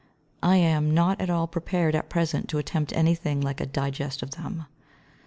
[0.41, 4.31] I am not at all prepared at present to attempt anything like a digest of
[4.31, 4.65] them.